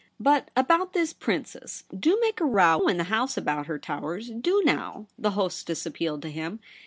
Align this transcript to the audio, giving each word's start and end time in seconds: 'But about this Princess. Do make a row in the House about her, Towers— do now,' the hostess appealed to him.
'But 0.29 0.49
about 0.57 0.93
this 0.93 1.13
Princess. 1.13 1.83
Do 1.95 2.17
make 2.21 2.41
a 2.41 2.45
row 2.45 2.87
in 2.87 2.97
the 2.97 3.03
House 3.03 3.37
about 3.37 3.67
her, 3.67 3.77
Towers— 3.77 4.31
do 4.41 4.63
now,' 4.65 5.05
the 5.15 5.33
hostess 5.37 5.85
appealed 5.85 6.23
to 6.23 6.31
him. 6.31 6.59